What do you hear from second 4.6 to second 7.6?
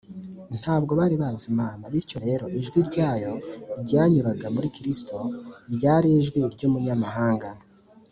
kristo ryari ijwi ry’umunyamahanga